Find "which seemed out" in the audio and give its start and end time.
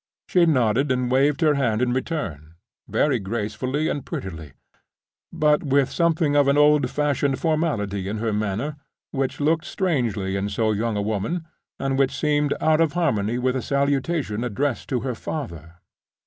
11.99-12.81